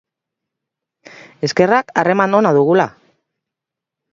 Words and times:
Eskerrak 1.49 1.93
harreman 2.03 2.35
ona 2.41 2.55
dugula! 2.59 2.89